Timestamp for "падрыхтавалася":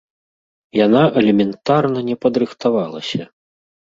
2.27-3.21